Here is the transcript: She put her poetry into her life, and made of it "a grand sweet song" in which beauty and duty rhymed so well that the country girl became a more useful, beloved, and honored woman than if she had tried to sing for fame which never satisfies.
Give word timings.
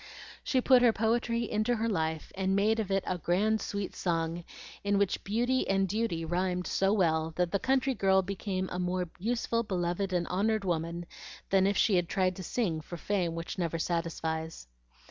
She 0.43 0.61
put 0.61 0.81
her 0.81 0.91
poetry 0.91 1.43
into 1.43 1.75
her 1.75 1.87
life, 1.87 2.31
and 2.33 2.55
made 2.55 2.79
of 2.79 2.89
it 2.89 3.03
"a 3.05 3.19
grand 3.19 3.61
sweet 3.61 3.95
song" 3.95 4.43
in 4.83 4.97
which 4.97 5.23
beauty 5.23 5.69
and 5.69 5.87
duty 5.87 6.25
rhymed 6.25 6.65
so 6.65 6.91
well 6.91 7.33
that 7.35 7.51
the 7.51 7.59
country 7.59 7.93
girl 7.93 8.23
became 8.23 8.67
a 8.71 8.79
more 8.79 9.09
useful, 9.19 9.61
beloved, 9.61 10.11
and 10.11 10.25
honored 10.27 10.65
woman 10.65 11.05
than 11.51 11.67
if 11.67 11.77
she 11.77 11.97
had 11.97 12.09
tried 12.09 12.35
to 12.37 12.43
sing 12.43 12.81
for 12.81 12.97
fame 12.97 13.35
which 13.35 13.59
never 13.59 13.77
satisfies. 13.77 14.65